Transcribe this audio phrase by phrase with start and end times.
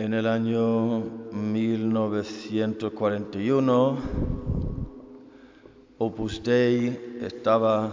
[0.00, 1.00] En el año
[1.32, 3.98] 1941,
[5.98, 7.92] Opus Dei estaba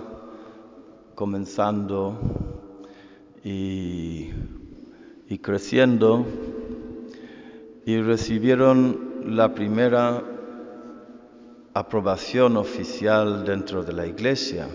[1.15, 2.15] comenzando
[3.43, 4.29] y,
[5.41, 6.27] creciendo
[7.87, 10.21] y recibieron la primera
[11.73, 14.67] aprobación oficial dentro de la iglesia,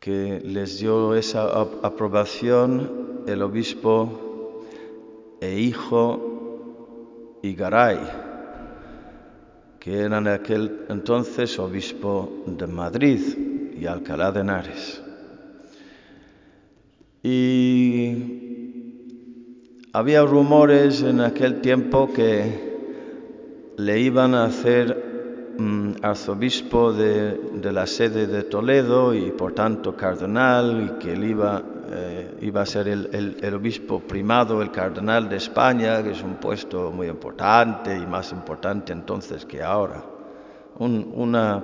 [0.00, 1.50] que les dio esa
[1.82, 4.33] aprobación el obispo
[5.40, 7.98] e hijo Igaray,
[9.78, 13.20] que era en aquel entonces obispo de Madrid
[13.78, 15.02] y Alcalá de Henares.
[17.22, 18.44] Y
[19.92, 22.74] había rumores en aquel tiempo que
[23.76, 27.38] le iban a hacer mm, arzobispo de,
[27.72, 32.66] la sede de Toledo y por tanto cardenal y que él iba, eh, iba a
[32.66, 37.08] ser el, el, el, obispo primado, el cardenal de España, que es un puesto muy
[37.08, 40.02] importante y más importante entonces que ahora.
[40.78, 41.62] Un, una,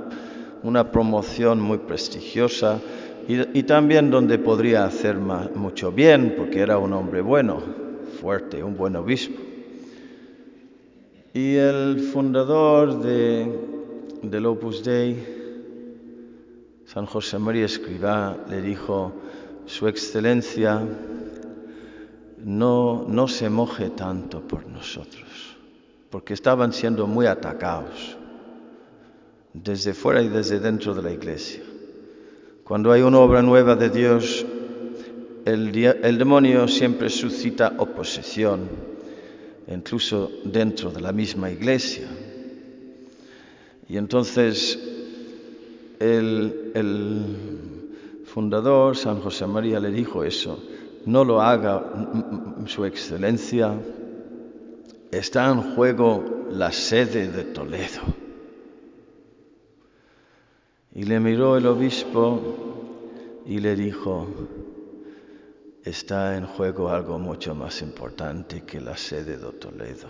[0.62, 2.78] una, promoción muy prestigiosa
[3.26, 7.60] y, y, también donde podría hacer más, mucho bien porque era un hombre bueno,
[8.20, 9.40] fuerte, un buen obispo.
[11.32, 13.46] Y el fundador de,
[14.22, 15.16] del Opus Dei,
[16.86, 19.12] San José María Escribá, le dijo,
[19.70, 20.82] Su Excelencia,
[22.44, 25.56] no, no se moje tanto por nosotros,
[26.10, 28.16] porque estaban siendo muy atacados
[29.52, 31.62] desde fuera y desde dentro de la iglesia.
[32.64, 34.44] Cuando hay una obra nueva de Dios,
[35.44, 38.68] el, el demonio siempre suscita oposición
[39.68, 42.08] incluso dentro de la misma iglesia.
[43.88, 44.76] Y entonces
[46.00, 47.69] el, el,
[48.30, 50.58] fundador, San José María, le dijo eso,
[51.06, 51.84] no lo haga
[52.66, 53.74] su excelencia,
[55.10, 58.02] está en juego la sede de Toledo.
[60.94, 64.28] Y le miró el obispo y le dijo,
[65.84, 70.08] está en juego algo mucho más importante que la sede de Toledo.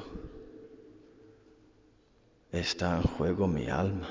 [2.52, 4.08] Está en juego mi alma.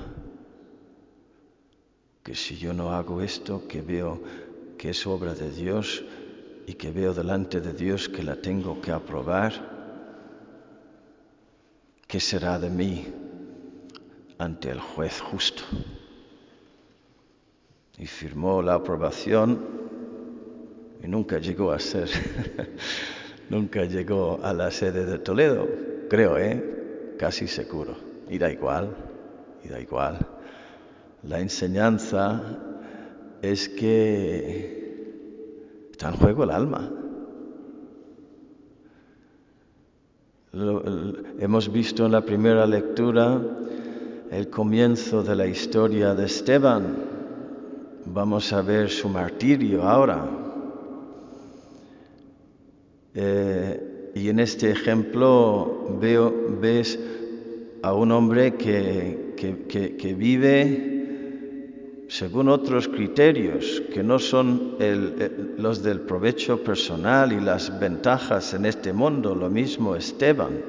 [2.30, 4.20] Que si yo no hago esto, que veo
[4.78, 6.04] que es obra de Dios
[6.64, 9.52] y que veo delante de Dios que la tengo que aprobar,
[12.06, 13.04] ¿qué será de mí
[14.38, 15.64] ante el juez justo?
[17.98, 19.66] Y firmó la aprobación
[21.02, 22.08] y nunca llegó a ser,
[23.50, 25.66] nunca llegó a la sede de Toledo,
[26.08, 27.16] creo, ¿eh?
[27.18, 27.96] Casi seguro.
[28.28, 28.94] Y da igual,
[29.64, 30.39] y da igual.
[31.22, 32.40] La enseñanza
[33.42, 34.80] es que
[35.90, 36.90] está en juego el alma.
[41.38, 43.40] Hemos visto en la primera lectura
[44.30, 46.96] el comienzo de la historia de Esteban.
[48.06, 50.26] Vamos a ver su martirio ahora.
[53.14, 56.98] Eh, y en este ejemplo veo, ves
[57.82, 60.99] a un hombre que, que vive
[62.10, 68.66] según otros criterios que no son el, los del provecho personal y las ventajas en
[68.66, 70.60] este mundo, lo mismo Esteban.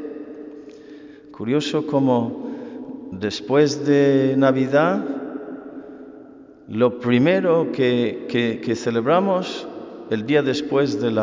[1.31, 5.03] Curioso como después de Navidad,
[6.67, 9.67] lo primero que, celebramos
[10.11, 11.15] el día después del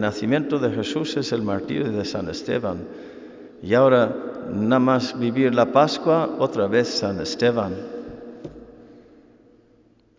[0.00, 2.78] nacimiento de Jesús es el martirio de San Esteban.
[3.62, 4.12] Y ahora,
[4.52, 7.95] nada más vivir la Pascua, otra vez San Esteban.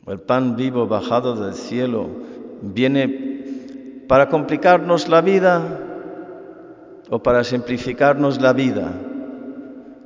[0.08, 2.08] El pan vivo bajado del cielo
[2.62, 5.82] viene para complicarnos la vida
[7.10, 8.94] o para simplificarnos la vida.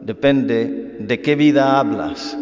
[0.02, 2.36] Depende de qué vida hablas.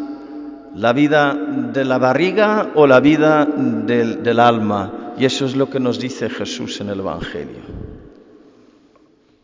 [0.74, 5.14] ¿La vida de la barriga o la vida del, del alma?
[5.18, 7.90] Y eso es lo que nos dice Jesús en el Evangelio.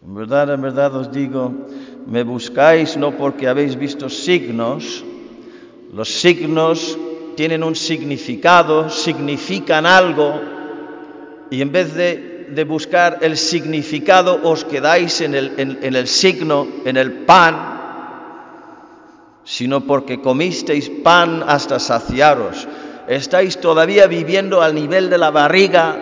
[0.06, 1.52] En verdad, en verdad os digo,
[2.08, 5.04] me buscáis no porque habéis visto signos,
[5.92, 6.98] los signos
[7.36, 10.42] tienen un significado, significan algo,
[11.50, 16.68] y en vez de, buscar el significado os quedáis en el, en, en el signo,
[16.86, 17.74] en el pan,
[19.44, 22.68] sino porque comisteis pan hasta saciaros
[23.08, 25.98] estáis todavía viviendo al nivel de la barriga,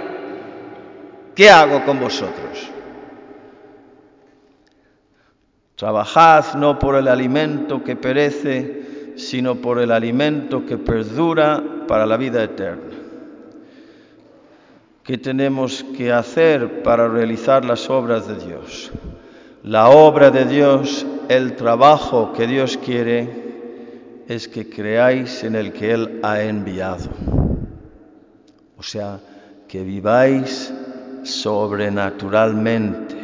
[1.35, 2.69] ¿qué hago con vosotros?
[5.75, 8.83] Trabajad no por el alimento que perece,
[9.15, 12.93] sino por el alimento que perdura para la vida eterna.
[15.03, 18.91] ¿Qué tenemos que hacer para realizar las obras de Dios?
[19.63, 23.43] La obra de Dios, el trabajo que Dios quiere,
[24.27, 27.09] es que creáis en el que Él ha enviado.
[28.77, 29.19] O sea,
[29.67, 30.73] que viváis
[31.23, 33.15] sobrenaturalmente.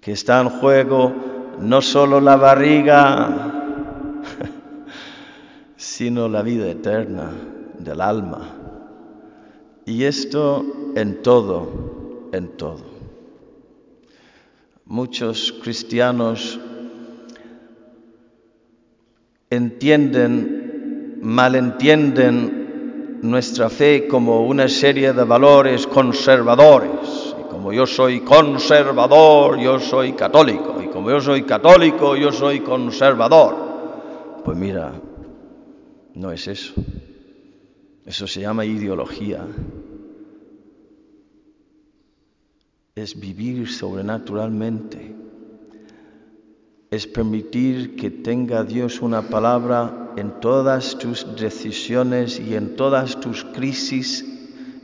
[0.00, 1.14] Que está en juego
[1.60, 3.52] no solo la barriga,
[5.76, 7.30] sino la vida eterna
[7.78, 8.48] del alma.
[9.84, 10.64] Y esto
[10.94, 12.98] en todo, en todo.
[14.84, 16.58] Muchos cristianos
[19.50, 27.34] entienden, malentienden nuestra fe como una serie de valores conservadores.
[27.40, 30.77] Y como yo soy conservador, yo soy católico.
[30.98, 33.54] Como yo soy católico, yo soy conservador.
[34.44, 35.00] Pues mira,
[36.14, 36.74] no es eso.
[38.04, 39.46] Eso se llama ideología.
[42.96, 45.14] Es vivir sobrenaturalmente.
[46.90, 53.44] Es permitir que tenga Dios una palabra en todas tus decisiones y en todas tus
[53.44, 54.24] crisis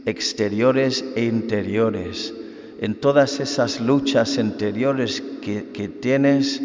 [0.07, 2.33] exteriores e interiores,
[2.81, 6.61] en todas esas luchas interiores que, que tienes.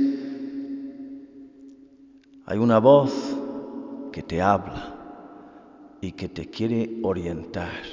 [2.46, 3.14] Hay una voz
[4.12, 4.96] que te habla
[6.02, 7.84] y que te quiere orientar.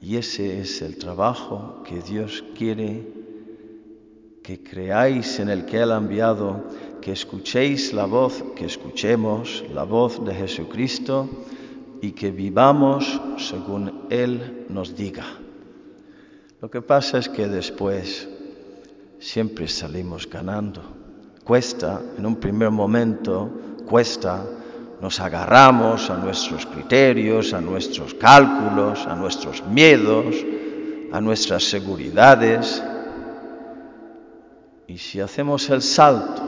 [0.00, 3.22] Y ese es el trabajo que Dios quiere
[4.42, 6.64] que creáis en el que Él ha enviado,
[7.00, 11.28] que escuchéis la voz, que escuchemos la voz de Jesucristo
[12.00, 15.41] y que vivamos según Él nos diga.
[16.62, 18.28] Lo que pasa es que después
[19.18, 20.80] siempre salimos ganando.
[21.42, 23.50] Cuesta, en un primer momento,
[23.84, 24.44] cuesta
[25.00, 30.36] nos agarramos a nuestros criterios, a nuestros cálculos, a nuestros miedos,
[31.10, 32.80] a nuestras seguridades.
[34.86, 36.42] Y si hacemos el salto,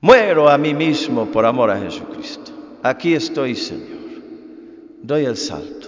[0.00, 2.50] muero a mí mismo por amor a Jesucristo.
[2.82, 4.00] Aquí estoy, Señor.
[5.00, 5.85] Doy el salto.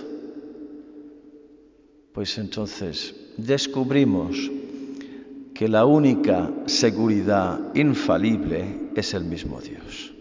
[2.18, 4.50] Pues entonces descubrimos
[5.54, 10.12] que la única seguridad infalible es el mismo Dios,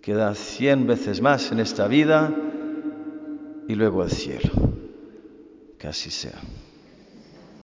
[0.00, 2.32] que da cien veces más en esta vida
[3.66, 4.52] y luego el cielo.
[5.80, 6.40] Que así sea.